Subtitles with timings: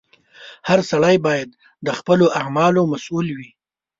[0.67, 1.49] •هر سړی باید
[1.85, 3.49] د خپلو اعمالو مسؤل وي.